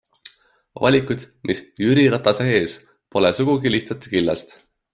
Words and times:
Valikud, 0.85 1.25
mis 1.49 1.61
Jüri 1.83 2.05
Ratase 2.15 2.47
ees, 2.55 2.73
pole 3.17 3.33
sugugi 3.41 3.75
lihtsate 3.77 4.15
killast. 4.15 4.57